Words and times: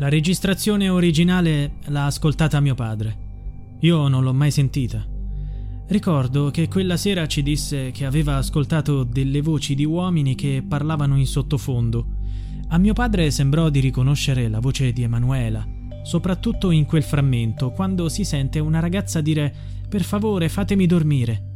La 0.00 0.08
registrazione 0.08 0.88
originale 0.88 1.72
l'ha 1.88 2.06
ascoltata 2.06 2.58
mio 2.60 2.74
padre. 2.74 3.18
Io 3.80 4.08
non 4.08 4.22
l'ho 4.22 4.32
mai 4.32 4.50
sentita. 4.50 5.06
Ricordo 5.88 6.50
che 6.50 6.68
quella 6.68 6.96
sera 6.96 7.26
ci 7.26 7.42
disse 7.42 7.90
che 7.90 8.06
aveva 8.06 8.36
ascoltato 8.36 9.04
delle 9.04 9.42
voci 9.42 9.74
di 9.74 9.84
uomini 9.84 10.34
che 10.34 10.64
parlavano 10.66 11.18
in 11.18 11.26
sottofondo. 11.26 12.06
A 12.68 12.78
mio 12.78 12.94
padre 12.94 13.30
sembrò 13.30 13.68
di 13.68 13.80
riconoscere 13.80 14.48
la 14.48 14.58
voce 14.58 14.94
di 14.94 15.02
Emanuela, 15.02 15.68
soprattutto 16.02 16.70
in 16.70 16.86
quel 16.86 17.02
frammento, 17.02 17.70
quando 17.70 18.08
si 18.08 18.24
sente 18.24 18.58
una 18.58 18.80
ragazza 18.80 19.20
dire 19.20 19.54
Per 19.86 20.02
favore 20.02 20.48
fatemi 20.48 20.86
dormire. 20.86 21.49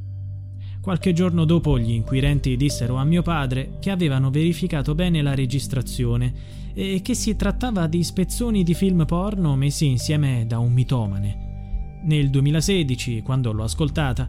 Qualche 0.85 1.15
giorno 1.15 1.47
dopo 1.47 1.79
gli 1.79 1.93
inquirenti 1.93 2.59
dissero 2.59 2.97
a 2.97 3.05
mio 3.05 3.23
padre 3.23 3.79
che 3.81 3.89
avevano 3.89 4.29
verificato 4.29 4.95
bene 4.95 5.23
la 5.23 5.35
registrazione 5.35 6.35
e 6.75 7.01
che 7.03 7.15
si 7.15 7.37
trattava 7.37 7.87
di 7.87 8.05
spezzoni 8.05 8.63
di 8.63 8.75
film 8.75 9.07
porno 9.07 9.57
messi 9.57 9.87
insieme 9.87 10.45
da 10.47 10.59
un 10.59 10.75
mitomane. 10.75 12.03
Nel 12.05 12.29
2016, 12.29 13.23
quando 13.23 13.53
l'ho 13.53 13.63
ascoltata, 13.63 14.29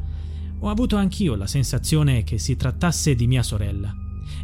ho 0.58 0.70
avuto 0.70 0.96
anch'io 0.96 1.36
la 1.36 1.46
sensazione 1.46 2.24
che 2.24 2.38
si 2.38 2.56
trattasse 2.56 3.16
di 3.16 3.28
mia 3.28 3.44
sorella. 3.44 3.94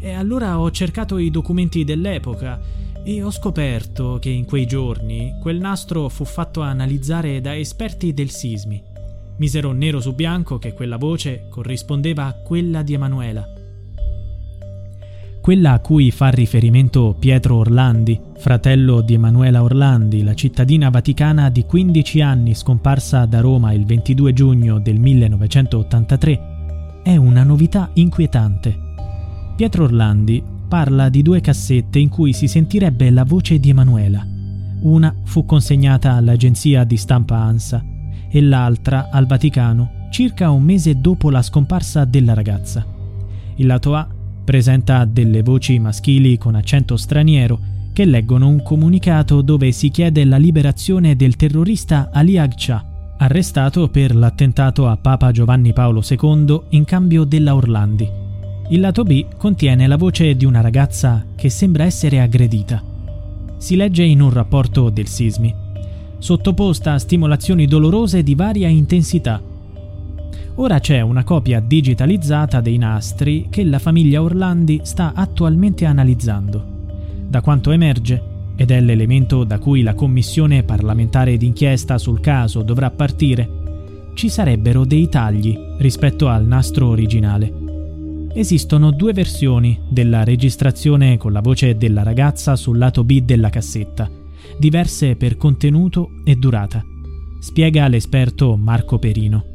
E 0.02 0.12
allora 0.12 0.60
ho 0.60 0.70
cercato 0.70 1.18
i 1.18 1.32
documenti 1.32 1.86
dell'epoca 1.86 2.60
e 3.06 3.24
ho 3.24 3.32
scoperto 3.32 4.18
che 4.20 4.30
in 4.30 4.44
quei 4.44 4.66
giorni 4.66 5.38
quel 5.40 5.62
nastro 5.62 6.10
fu 6.10 6.26
fatto 6.26 6.60
analizzare 6.60 7.40
da 7.40 7.56
esperti 7.56 8.14
del 8.14 8.32
sismi. 8.32 8.91
Misero 9.42 9.72
nero 9.72 10.00
su 10.00 10.14
bianco 10.14 10.60
che 10.60 10.74
quella 10.74 10.98
voce 10.98 11.48
corrispondeva 11.50 12.28
a 12.28 12.34
quella 12.34 12.84
di 12.84 12.94
Emanuela 12.94 13.44
quella 15.42 15.72
a 15.72 15.80
cui 15.80 16.12
fa 16.12 16.30
riferimento 16.30 17.16
Pietro 17.18 17.56
Orlandi, 17.56 18.20
fratello 18.38 19.02
di 19.02 19.16
Emanuela 19.16 19.64
Orlandi, 19.64 20.22
la 20.22 20.36
cittadina 20.36 20.92
vaticana 20.92 21.50
di 21.50 21.66
15 21.66 22.22
anni 22.22 22.54
scomparsa 22.54 23.26
da 23.26 23.40
Roma 23.40 23.74
il 23.74 23.84
22 23.84 24.34
giugno 24.34 24.80
del 24.80 25.00
1983, 25.00 26.42
è 27.02 27.16
una 27.16 27.44
novità 27.44 27.90
inquietante. 27.94 28.78
Pietro 29.56 29.86
Orlandi 29.86 30.44
parla 30.68 31.10
di 31.10 31.24
due 31.24 31.42
cassette 31.42 31.98
in 31.98 32.10
cui 32.10 32.34
si 32.34 32.48
sentirebbe 32.48 33.10
la 33.10 33.24
voce 33.24 33.60
di 33.60 33.72
Emanuela. 33.72 34.24
Una 34.84 35.12
fu 35.24 35.46
consegnata 35.46 36.14
all'agenzia 36.14 36.84
di 36.84 36.98
stampa 36.98 37.38
ANSA 37.38 37.91
e 38.32 38.42
l'altra 38.42 39.10
al 39.12 39.28
Vaticano 39.28 40.08
circa 40.10 40.50
un 40.50 40.64
mese 40.64 41.00
dopo 41.00 41.30
la 41.30 41.42
scomparsa 41.42 42.06
della 42.06 42.34
ragazza. 42.34 42.86
Il 43.56 43.68
lato 43.68 43.96
A 43.96 44.08
Presenta 44.44 45.06
delle 45.06 45.44
voci 45.44 45.78
maschili 45.78 46.38
con 46.38 46.56
accento 46.56 46.98
straniero 46.98 47.60
che 47.94 48.06
leggono 48.06 48.48
un 48.48 48.64
comunicato 48.64 49.42
dove 49.42 49.72
si 49.72 49.90
chiede 49.90 50.26
la 50.26 50.38
liberazione 50.38 51.16
del 51.16 51.36
terrorista 51.36 52.10
Ali 52.12 52.38
Agcha, 52.38 53.14
arrestato 53.18 53.88
per 53.90 54.16
l'attentato 54.16 54.88
a 54.88 54.98
Papa 54.98 55.32
Giovanni 55.32 55.74
Paolo 55.74 56.02
II 56.08 56.62
in 56.70 56.86
cambio 56.86 57.24
della 57.24 57.54
Orlandi. 57.54 58.10
Il 58.70 58.80
lato 58.80 59.04
B 59.04 59.26
contiene 59.38 59.86
la 59.86 59.98
voce 59.98 60.36
di 60.36 60.46
una 60.46 60.62
ragazza 60.62 61.26
che 61.36 61.50
sembra 61.50 61.84
essere 61.84 62.20
aggredita. 62.20 62.82
Si 63.58 63.76
legge 63.76 64.04
in 64.04 64.22
un 64.22 64.32
rapporto 64.32 64.90
del 64.90 65.08
Sismi, 65.08 65.54
sottoposta 66.22 66.94
a 66.94 67.00
stimolazioni 67.00 67.66
dolorose 67.66 68.24
di 68.24 68.36
varia 68.36 68.70
intensità 68.70 69.42
Ora 70.56 70.80
c'è 70.80 71.02
una 71.02 71.24
copia 71.24 71.60
digitalizzata 71.60 72.60
dei 72.60 72.78
nastri 72.78 73.48
che 73.50 73.64
la 73.64 73.80
famiglia 73.80 74.22
Orlandi 74.22 74.82
sta 74.84 75.14
attualmente 75.16 75.86
analizzando. 75.86 76.64
Da 77.28 77.42
quanto 77.42 77.72
emerge, 77.72 78.22
ed 78.58 78.70
è 78.70 78.82
l'elemento 78.82 79.46
da 79.46 79.58
cui 79.60 79.82
la 79.82 79.96
commissione 79.96 80.64
parlamentare 80.64 81.38
d'inchiesta 81.38 81.98
sul 81.98 82.20
caso 82.20 82.64
dovrà 82.64 82.92
partire, 82.92 83.60
ci 84.14 84.28
sarebbero 84.28 84.84
dei 84.86 85.08
tagli 85.08 85.58
rispetto 85.78 86.28
al 86.28 86.46
nastro 86.46 86.90
originale. 86.90 87.52
Esistono 88.34 88.92
due 88.92 89.14
versioni 89.14 89.80
della 89.90 90.24
registrazione 90.24 91.18
con 91.18 91.32
la 91.32 91.42
voce 91.42 91.78
della 91.78 92.04
ragazza 92.04 92.56
sul 92.56 92.78
lato 92.78 93.04
B 93.04 93.22
della 93.22 93.50
cassetta, 93.50 94.08
diverse 94.58 95.16
per 95.16 95.38
contenuto 95.38 96.22
e 96.24 96.36
durata. 96.36 96.84
Spiega 97.40 97.88
l'esperto 97.88 98.56
Marco 98.56 99.00
Perino 99.00 99.52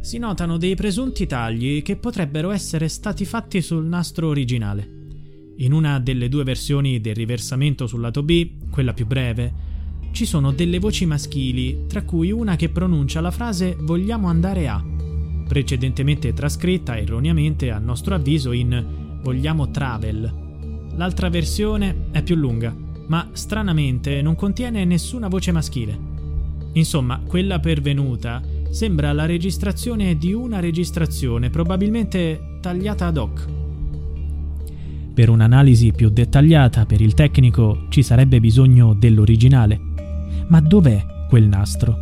si 0.00 0.16
notano 0.16 0.56
dei 0.56 0.74
presunti 0.74 1.26
tagli 1.26 1.82
che 1.82 1.96
potrebbero 1.96 2.50
essere 2.50 2.88
stati 2.88 3.26
fatti 3.26 3.60
sul 3.60 3.84
nastro 3.84 4.28
originale. 4.28 4.98
In 5.58 5.72
una 5.72 6.00
delle 6.00 6.30
due 6.30 6.42
versioni 6.42 7.00
del 7.02 7.14
riversamento 7.14 7.86
sul 7.86 8.00
lato 8.00 8.22
B, 8.22 8.70
quella 8.70 8.94
più 8.94 9.06
breve, 9.06 9.68
ci 10.12 10.24
sono 10.24 10.52
delle 10.52 10.78
voci 10.78 11.04
maschili, 11.04 11.84
tra 11.86 12.02
cui 12.02 12.32
una 12.32 12.56
che 12.56 12.70
pronuncia 12.70 13.20
la 13.20 13.30
frase 13.30 13.76
vogliamo 13.78 14.26
andare 14.28 14.68
a, 14.68 14.82
precedentemente 15.46 16.32
trascritta 16.32 16.96
erroneamente 16.96 17.70
a 17.70 17.78
nostro 17.78 18.14
avviso 18.14 18.52
in 18.52 19.18
vogliamo 19.22 19.70
travel. 19.70 20.48
L'altra 20.96 21.28
versione 21.28 22.06
è 22.10 22.22
più 22.22 22.36
lunga, 22.36 22.74
ma 23.10 23.28
stranamente 23.32 24.22
non 24.22 24.36
contiene 24.36 24.84
nessuna 24.84 25.26
voce 25.26 25.50
maschile. 25.50 25.98
Insomma, 26.74 27.20
quella 27.26 27.58
pervenuta 27.58 28.40
sembra 28.70 29.12
la 29.12 29.26
registrazione 29.26 30.16
di 30.16 30.32
una 30.32 30.60
registrazione, 30.60 31.50
probabilmente 31.50 32.58
tagliata 32.60 33.06
ad 33.06 33.16
hoc. 33.16 33.48
Per 35.12 35.28
un'analisi 35.28 35.90
più 35.90 36.08
dettagliata 36.08 36.86
per 36.86 37.00
il 37.00 37.14
tecnico 37.14 37.86
ci 37.88 38.02
sarebbe 38.02 38.38
bisogno 38.38 38.94
dell'originale. 38.94 39.80
Ma 40.46 40.60
dov'è 40.60 41.04
quel 41.28 41.48
nastro? 41.48 41.96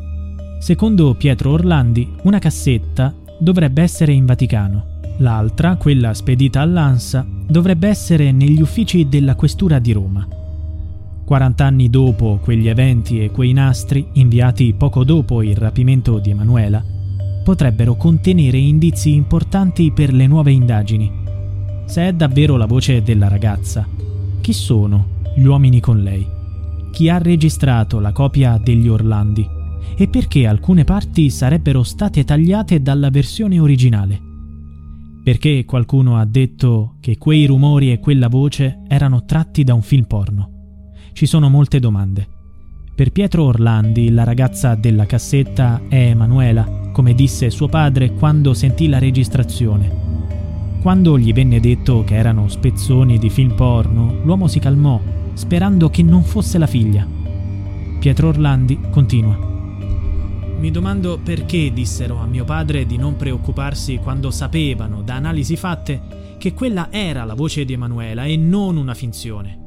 Secondo 0.61 1.15
Pietro 1.15 1.53
Orlandi, 1.53 2.07
una 2.25 2.39
cassetta 2.39 3.15
dovrebbe 3.41 3.81
essere 3.81 4.13
in 4.13 4.27
Vaticano. 4.27 4.97
L'altra, 5.19 5.77
quella 5.77 6.13
spedita 6.13 6.61
all'ANSA, 6.61 7.27
dovrebbe 7.47 7.89
essere 7.89 8.31
negli 8.31 8.61
uffici 8.61 9.09
della 9.09 9.37
Questura 9.37 9.79
di 9.79 9.93
Roma. 9.93 10.29
40 11.29 11.63
anni 11.63 11.91
dopo 11.91 12.39
quegli 12.43 12.69
eventi 12.69 13.23
e 13.23 13.31
quei 13.31 13.53
nastri, 13.53 14.09
inviati 14.13 14.73
poco 14.73 15.05
dopo 15.05 15.43
il 15.43 15.55
rapimento 15.57 16.19
di 16.21 16.31
Emanuela, 16.31 16.83
potrebbero 17.45 17.97
contenere 17.97 18.57
indizi 18.57 19.13
importanti 19.13 19.93
per 19.93 20.15
le 20.15 20.27
nuove 20.27 20.53
indagini. 20.53 21.13
Se 21.85 22.09
è 22.09 22.15
davvero 22.15 22.57
la 22.57 22.65
voce 22.65 23.03
della 23.03 23.29
ragazza, 23.29 23.87
chi 24.41 24.55
sono 24.55 25.17
gli 25.37 25.45
uomini 25.45 25.81
con 25.81 26.01
lei? 26.03 26.27
Chi 26.93 27.11
ha 27.11 27.19
registrato 27.19 28.01
la 28.01 28.13
copia 28.13 28.57
degli 28.57 28.89
Orlandi? 28.89 29.47
E 29.99 30.09
perché 30.09 30.47
alcune 30.47 30.85
parti 30.85 31.29
sarebbero 31.29 31.83
state 31.83 32.25
tagliate 32.25 32.81
dalla 32.81 33.11
versione 33.11 33.61
originale? 33.61 34.19
Perché 35.23 35.67
qualcuno 35.67 36.17
ha 36.17 36.25
detto 36.25 36.95
che 37.01 37.19
quei 37.19 37.45
rumori 37.45 37.93
e 37.93 38.01
quella 38.01 38.29
voce 38.29 38.79
erano 38.89 39.27
tratti 39.27 39.63
da 39.63 39.75
un 39.75 39.83
film 39.83 40.05
porno? 40.05 40.53
Ci 41.19 41.27
sono 41.27 41.49
molte 41.49 41.81
domande. 41.81 42.29
Per 42.95 43.11
Pietro 43.11 43.43
Orlandi, 43.43 44.11
la 44.11 44.23
ragazza 44.23 44.77
della 44.77 45.05
cassetta 45.05 45.81
è 45.89 46.11
Emanuela, 46.11 46.91
come 46.93 47.13
disse 47.13 47.51
suo 47.51 47.67
padre 47.67 48.13
quando 48.13 48.55
sentì 48.55 48.89
la 48.89 49.01
registrazione. 49.01 50.79
Quando 50.81 51.19
gli 51.19 51.33
venne 51.33 51.59
detto 51.59 52.05
che 52.05 52.15
erano 52.15 52.47
spezzoni 52.47 53.19
di 53.19 53.31
film 53.31 53.57
porno, 53.57 54.21
l'uomo 54.23 54.47
si 54.47 54.61
calmò, 54.61 55.01
sperando 55.33 55.91
che 55.91 56.05
non 56.05 56.23
fosse 56.23 56.57
la 56.57 56.69
figlia. 56.69 57.05
Pietro 57.99 58.29
Orlandi 58.29 58.79
continua. 58.89 59.37
Mi 60.57 60.71
domando 60.71 61.19
perché 61.19 61.73
dissero 61.73 62.19
a 62.19 62.27
mio 62.27 62.45
padre 62.45 62.87
di 62.87 62.97
non 62.97 63.17
preoccuparsi 63.17 63.97
quando 63.97 64.31
sapevano, 64.31 65.03
da 65.03 65.17
analisi 65.17 65.57
fatte, 65.57 66.37
che 66.39 66.55
quella 66.55 66.93
era 66.93 67.25
la 67.25 67.35
voce 67.35 67.65
di 67.65 67.73
Emanuela 67.73 68.25
e 68.25 68.37
non 68.37 68.77
una 68.77 68.95
finzione. 68.95 69.67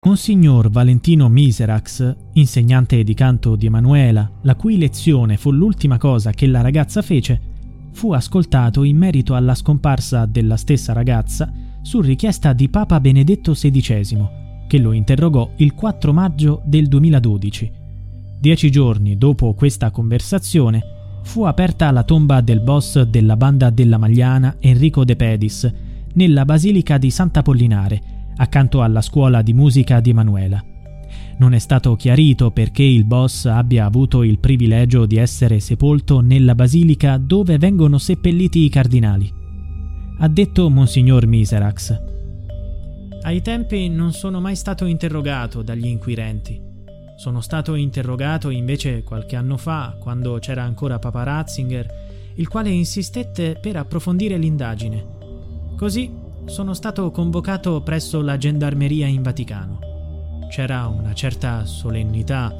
Monsignor 0.00 0.70
Valentino 0.70 1.28
Miserax, 1.28 2.14
insegnante 2.34 3.02
di 3.02 3.14
canto 3.14 3.56
di 3.56 3.66
Emanuela, 3.66 4.30
la 4.42 4.54
cui 4.54 4.78
lezione 4.78 5.36
fu 5.36 5.50
l'ultima 5.50 5.98
cosa 5.98 6.30
che 6.30 6.46
la 6.46 6.60
ragazza 6.60 7.02
fece, 7.02 7.40
fu 7.90 8.12
ascoltato 8.12 8.84
in 8.84 8.96
merito 8.96 9.34
alla 9.34 9.56
scomparsa 9.56 10.24
della 10.24 10.56
stessa 10.56 10.92
ragazza 10.92 11.52
su 11.82 12.00
richiesta 12.00 12.52
di 12.52 12.68
Papa 12.68 13.00
Benedetto 13.00 13.52
XVI, 13.52 14.28
che 14.68 14.78
lo 14.78 14.92
interrogò 14.92 15.50
il 15.56 15.74
4 15.74 16.12
maggio 16.12 16.62
del 16.64 16.86
2012. 16.86 17.72
Dieci 18.38 18.70
giorni 18.70 19.18
dopo 19.18 19.52
questa 19.54 19.90
conversazione, 19.90 20.80
fu 21.24 21.42
aperta 21.42 21.90
la 21.90 22.04
tomba 22.04 22.40
del 22.40 22.60
boss 22.60 23.02
della 23.02 23.36
banda 23.36 23.68
della 23.70 23.98
Magliana, 23.98 24.58
Enrico 24.60 25.04
De 25.04 25.16
Pedis, 25.16 25.68
nella 26.12 26.44
Basilica 26.44 26.98
di 26.98 27.10
Sant'Apollinare, 27.10 28.17
accanto 28.38 28.82
alla 28.82 29.02
scuola 29.02 29.42
di 29.42 29.52
musica 29.52 30.00
di 30.00 30.10
Emanuela. 30.10 30.62
Non 31.38 31.54
è 31.54 31.58
stato 31.58 31.94
chiarito 31.94 32.50
perché 32.50 32.82
il 32.82 33.04
boss 33.04 33.44
abbia 33.44 33.84
avuto 33.84 34.24
il 34.24 34.40
privilegio 34.40 35.06
di 35.06 35.16
essere 35.16 35.60
sepolto 35.60 36.20
nella 36.20 36.56
basilica 36.56 37.16
dove 37.16 37.58
vengono 37.58 37.98
seppelliti 37.98 38.64
i 38.64 38.68
cardinali. 38.68 39.32
Ha 40.18 40.28
detto 40.28 40.68
Monsignor 40.68 41.26
Miserax. 41.26 42.00
Ai 43.22 43.40
tempi 43.42 43.88
non 43.88 44.12
sono 44.12 44.40
mai 44.40 44.56
stato 44.56 44.84
interrogato 44.84 45.62
dagli 45.62 45.86
inquirenti. 45.86 46.60
Sono 47.16 47.40
stato 47.40 47.74
interrogato 47.74 48.50
invece 48.50 49.02
qualche 49.02 49.36
anno 49.36 49.56
fa, 49.56 49.96
quando 49.98 50.38
c'era 50.38 50.62
ancora 50.62 50.98
Papa 50.98 51.24
Ratzinger, 51.24 51.86
il 52.34 52.48
quale 52.48 52.70
insistette 52.70 53.58
per 53.60 53.76
approfondire 53.76 54.36
l'indagine. 54.38 55.04
Così 55.76 56.10
sono 56.48 56.72
stato 56.72 57.10
convocato 57.10 57.82
presso 57.82 58.22
la 58.22 58.38
gendarmeria 58.38 59.06
in 59.06 59.22
Vaticano. 59.22 59.78
C'era 60.50 60.86
una 60.86 61.12
certa 61.12 61.66
solennità. 61.66 62.54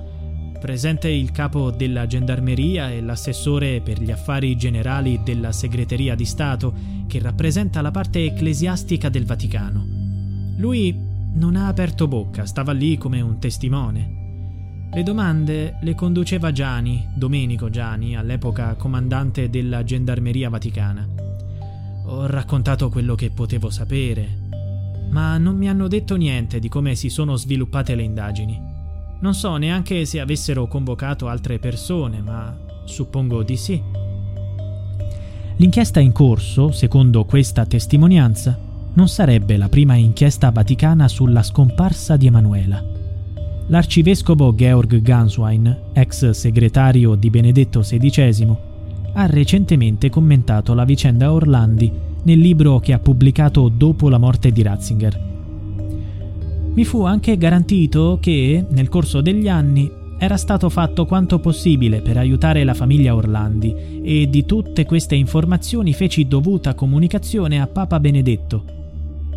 Presente 0.61 1.09
il 1.09 1.31
capo 1.31 1.71
della 1.71 2.07
gendarmeria 2.07 2.91
e 2.91 3.01
l'assessore 3.01 3.81
per 3.81 4.01
gli 4.01 4.11
affari 4.11 4.57
generali 4.57 5.21
della 5.25 5.53
segreteria 5.53 6.15
di 6.15 6.27
Stato, 6.27 6.75
che 7.07 7.19
rappresenta 7.19 7.81
la 7.81 7.91
parte 7.91 8.25
ecclesiastica 8.25 9.09
del 9.09 9.25
Vaticano. 9.25 9.87
Lui 10.59 10.95
non 11.35 11.57
ha 11.57 11.69
aperto 11.69 12.07
bocca, 12.09 12.45
stava 12.45 12.73
lì 12.73 12.99
come 12.99 13.21
un 13.23 13.39
testimone. 13.39 14.17
Le 14.93 15.03
domande 15.03 15.79
le 15.81 15.95
conduceva 15.95 16.53
Gianni, 16.53 17.09
Domenico 17.15 17.71
Gianni, 17.71 18.17
all'epoca 18.17 18.75
comandante 18.75 19.49
della 19.49 19.83
gendarmeria 19.83 20.51
vaticana. 20.51 21.28
Ho 22.11 22.27
raccontato 22.27 22.89
quello 22.89 23.15
che 23.15 23.29
potevo 23.29 23.69
sapere, 23.69 24.27
ma 25.11 25.37
non 25.37 25.57
mi 25.57 25.69
hanno 25.69 25.89
detto 25.89 26.17
niente 26.17 26.59
di 26.59 26.71
come 26.71 26.95
si 26.95 27.11
sono 27.11 27.37
sviluppate 27.37 27.95
le 27.95 28.03
indagini. 28.03 28.59
Non 29.21 29.35
so 29.35 29.57
neanche 29.59 30.07
se 30.07 30.19
avessero 30.19 30.67
convocato 30.69 31.29
altre 31.29 31.59
persone, 31.59 32.23
ma 32.23 32.57
suppongo 32.85 33.43
di 33.43 33.57
sì. 33.59 33.83
L'inchiesta 35.57 36.01
in 36.01 36.13
corso, 36.13 36.71
secondo 36.71 37.27
questa 37.27 37.67
testimonianza, 37.67 38.59
non 38.95 39.09
sarebbe 39.09 39.59
la 39.59 39.69
prima 39.69 39.95
inchiesta 39.95 40.51
vaticana 40.51 41.09
sulla 41.09 41.43
scomparsa 41.43 42.17
di 42.17 42.27
Emanuela. 42.27 42.83
L'arcivescovo 43.67 44.55
Georg 44.55 45.03
Ganswein, 45.03 45.91
ex 45.93 46.31
segretario 46.31 47.17
di 47.17 47.29
Benedetto 47.29 47.81
XVI, 47.81 48.68
ha 49.15 49.27
recentemente 49.27 50.11
commentato 50.11 50.75
la 50.75 50.85
vicenda 50.85 51.33
Orlandi 51.33 51.91
nel 52.23 52.39
libro 52.39 52.79
che 52.79 52.93
ha 52.93 52.99
pubblicato 52.99 53.69
dopo 53.69 54.09
la 54.09 54.19
morte 54.19 54.51
di 54.51 54.63
Ratzinger. 54.63 55.27
Mi 56.75 56.85
fu 56.85 57.03
anche 57.05 57.37
garantito 57.37 58.19
che, 58.21 58.65
nel 58.69 58.89
corso 58.89 59.21
degli 59.21 59.49
anni, 59.49 59.91
era 60.19 60.37
stato 60.37 60.69
fatto 60.69 61.07
quanto 61.07 61.39
possibile 61.39 62.01
per 62.01 62.17
aiutare 62.17 62.65
la 62.65 62.75
famiglia 62.75 63.15
Orlandi 63.15 64.01
e 64.03 64.29
di 64.29 64.45
tutte 64.45 64.85
queste 64.85 65.15
informazioni 65.15 65.93
feci 65.93 66.27
dovuta 66.27 66.75
comunicazione 66.75 67.61
a 67.61 67.67
Papa 67.67 67.99
Benedetto. 68.01 68.65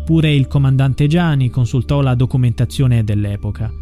Pure 0.04 0.34
il 0.34 0.48
comandante 0.48 1.06
Gianni 1.06 1.50
consultò 1.50 2.00
la 2.00 2.14
documentazione 2.14 3.04
dell'epoca. 3.04 3.72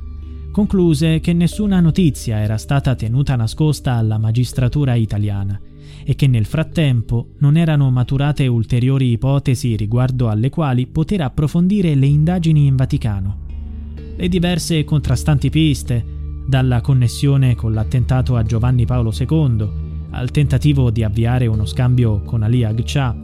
Concluse 0.52 1.20
che 1.20 1.32
nessuna 1.32 1.80
notizia 1.80 2.40
era 2.40 2.58
stata 2.58 2.94
tenuta 2.94 3.34
nascosta 3.36 3.94
alla 3.94 4.18
magistratura 4.18 4.94
italiana 4.94 5.58
e 6.04 6.14
che 6.14 6.26
nel 6.26 6.44
frattempo 6.44 7.30
non 7.38 7.56
erano 7.56 7.90
maturate 7.90 8.46
ulteriori 8.46 9.12
ipotesi 9.12 9.76
riguardo 9.76 10.28
alle 10.28 10.50
quali 10.50 10.86
poter 10.86 11.20
approfondire 11.22 11.94
le 11.94 12.06
indagini 12.06 12.66
in 12.66 12.76
Vaticano. 12.76 13.38
Le 14.16 14.28
diverse 14.28 14.84
contrastanti 14.84 15.50
piste, 15.50 16.04
dalla 16.46 16.80
connessione 16.80 17.54
con 17.54 17.72
l'attentato 17.72 18.36
a 18.36 18.42
Giovanni 18.42 18.84
Paolo 18.84 19.12
II, 19.16 19.68
al 20.10 20.30
tentativo 20.30 20.90
di 20.90 21.02
avviare 21.02 21.46
uno 21.46 21.64
scambio 21.64 22.20
con 22.22 22.42
Ali 22.42 22.64
Agca, 22.64 23.16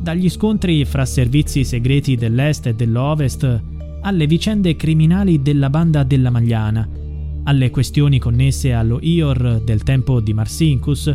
dagli 0.00 0.28
scontri 0.28 0.84
fra 0.84 1.04
servizi 1.04 1.64
segreti 1.64 2.16
dell'est 2.16 2.66
e 2.66 2.74
dell'ovest, 2.74 3.62
alle 4.00 4.26
vicende 4.26 4.74
criminali 4.74 5.42
della 5.42 5.70
banda 5.70 6.02
della 6.02 6.30
Magliana, 6.30 6.88
alle 7.44 7.70
questioni 7.70 8.18
connesse 8.18 8.72
allo 8.72 8.98
IOR 9.00 9.60
del 9.64 9.82
tempo 9.82 10.20
di 10.20 10.32
Marsinkus, 10.32 11.14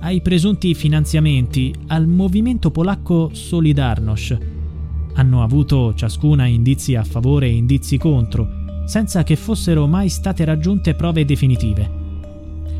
ai 0.00 0.20
presunti 0.20 0.74
finanziamenti 0.74 1.74
al 1.88 2.06
movimento 2.06 2.70
polacco 2.70 3.30
Solidarność. 3.32 4.38
Hanno 5.14 5.42
avuto 5.42 5.94
ciascuna 5.94 6.46
indizi 6.46 6.94
a 6.94 7.04
favore 7.04 7.46
e 7.46 7.54
indizi 7.54 7.96
contro, 7.96 8.48
senza 8.84 9.22
che 9.22 9.36
fossero 9.36 9.86
mai 9.86 10.08
state 10.08 10.44
raggiunte 10.44 10.94
prove 10.94 11.24
definitive. 11.24 11.90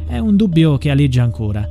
È 0.06 0.18
un 0.18 0.36
dubbio 0.36 0.78
che 0.78 0.90
aleggia 0.90 1.22
ancora. 1.22 1.66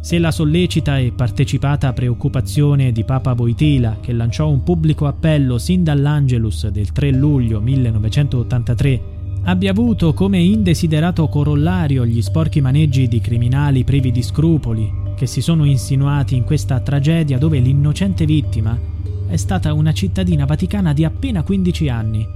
Se 0.00 0.18
la 0.18 0.30
sollecita 0.30 0.98
e 0.98 1.12
partecipata 1.12 1.92
preoccupazione 1.92 2.92
di 2.92 3.04
Papa 3.04 3.32
Voitila, 3.32 3.98
che 4.00 4.12
lanciò 4.12 4.48
un 4.48 4.62
pubblico 4.62 5.06
appello 5.06 5.58
sin 5.58 5.82
dall'Angelus 5.82 6.68
del 6.68 6.92
3 6.92 7.12
luglio 7.12 7.60
1983 7.60 9.16
abbia 9.44 9.70
avuto 9.70 10.12
come 10.12 10.38
indesiderato 10.38 11.28
corollario 11.28 12.04
gli 12.04 12.20
sporchi 12.22 12.60
maneggi 12.60 13.08
di 13.08 13.20
criminali 13.20 13.84
privi 13.84 14.10
di 14.10 14.22
scrupoli 14.22 15.06
che 15.16 15.26
si 15.26 15.40
sono 15.40 15.64
insinuati 15.64 16.36
in 16.36 16.44
questa 16.44 16.78
tragedia 16.80 17.38
dove 17.38 17.58
l'innocente 17.58 18.24
vittima 18.24 18.78
è 19.26 19.36
stata 19.36 19.72
una 19.72 19.92
cittadina 19.92 20.44
vaticana 20.44 20.92
di 20.92 21.04
appena 21.04 21.42
15 21.42 21.88
anni. 21.88 22.26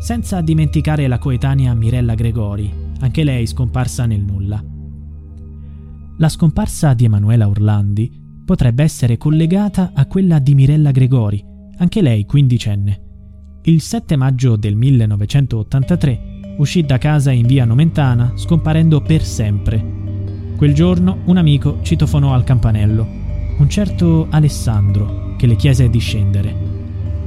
Senza 0.00 0.40
dimenticare 0.40 1.06
la 1.06 1.18
coetanea 1.18 1.72
Mirella 1.74 2.14
Gregori, 2.14 2.70
anche 3.00 3.22
lei 3.22 3.46
scomparsa 3.46 4.06
nel 4.06 4.20
nulla. 4.20 4.62
La 6.18 6.28
scomparsa 6.28 6.94
di 6.94 7.04
Emanuela 7.04 7.48
Orlandi 7.48 8.10
potrebbe 8.44 8.82
essere 8.82 9.16
collegata 9.16 9.92
a 9.94 10.06
quella 10.06 10.38
di 10.38 10.54
Mirella 10.54 10.90
Gregori, 10.90 11.42
anche 11.78 12.02
lei 12.02 12.26
quindicenne. 12.26 13.09
Il 13.64 13.82
7 13.82 14.16
maggio 14.16 14.56
del 14.56 14.74
1983 14.74 16.54
uscì 16.56 16.82
da 16.82 16.96
casa 16.96 17.30
in 17.30 17.46
via 17.46 17.66
Nomentana, 17.66 18.32
scomparendo 18.34 19.02
per 19.02 19.22
sempre. 19.22 19.84
Quel 20.56 20.72
giorno 20.72 21.18
un 21.26 21.36
amico 21.36 21.80
citofonò 21.82 22.32
al 22.32 22.42
campanello, 22.42 23.06
un 23.58 23.68
certo 23.68 24.28
Alessandro, 24.30 25.34
che 25.36 25.46
le 25.46 25.56
chiese 25.56 25.90
di 25.90 25.98
scendere. 25.98 26.56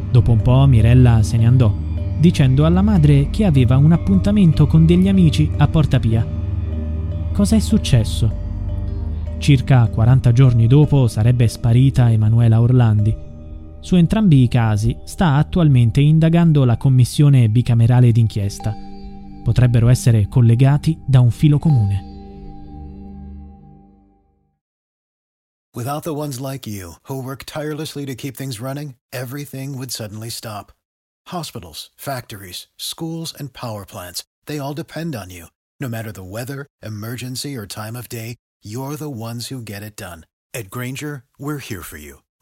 Dopo 0.09 0.31
un 0.31 0.41
po' 0.41 0.65
Mirella 0.65 1.21
se 1.21 1.37
ne 1.37 1.45
andò, 1.45 1.71
dicendo 2.17 2.65
alla 2.65 2.81
madre 2.81 3.29
che 3.29 3.45
aveva 3.45 3.77
un 3.77 3.91
appuntamento 3.91 4.65
con 4.65 4.87
degli 4.87 5.07
amici 5.07 5.51
a 5.57 5.67
Porta 5.67 5.99
Pia. 5.99 6.25
Cosa 7.31 7.55
è 7.55 7.59
successo? 7.59 8.41
Circa 9.37 9.85
40 9.85 10.31
giorni 10.31 10.65
dopo 10.65 11.05
sarebbe 11.05 11.47
sparita 11.47 12.11
Emanuela 12.11 12.59
Orlandi. 12.59 13.31
Su 13.83 13.97
entrambi 13.97 14.43
i 14.43 14.47
casi 14.47 14.97
sta 15.03 15.35
attualmente 15.35 15.99
indagando 15.99 16.63
la 16.63 16.77
commissione 16.77 17.49
bicamerale 17.49 18.13
d'inchiesta. 18.13 18.73
Potrebbero 19.43 19.89
essere 19.89 20.29
collegati 20.29 20.97
da 21.05 21.19
un 21.19 21.29
filo 21.29 21.59
comune. 21.59 22.11
Without 25.75 26.03
the 26.03 26.13
ones 26.13 26.39
like 26.39 26.65
you, 26.65 26.93
who 27.09 27.21
work 27.21 27.43
tirelessly 27.43 28.05
to 28.05 28.15
keep 28.15 28.37
things 28.37 28.61
running, 28.61 28.95
everything 29.11 29.75
would 29.75 29.91
suddenly 29.91 30.29
stop. 30.29 30.71
Hospitals, 31.27 31.89
factories, 31.97 32.67
schools, 32.77 33.33
and 33.37 33.51
power 33.51 33.83
plants, 33.85 34.23
they 34.45 34.59
all 34.59 34.73
depend 34.73 35.13
on 35.13 35.29
you. 35.29 35.47
No 35.81 35.89
matter 35.89 36.13
the 36.13 36.23
weather, 36.23 36.67
emergency, 36.81 37.57
or 37.57 37.67
time 37.67 37.97
of 37.97 38.07
day, 38.07 38.37
you're 38.63 38.95
the 38.95 39.09
ones 39.09 39.47
who 39.47 39.61
get 39.61 39.83
it 39.83 39.97
done. 39.97 40.25
At 40.53 40.69
Granger, 40.69 41.25
we're 41.37 41.57
here 41.57 41.81
for 41.81 41.97
you 41.97 42.22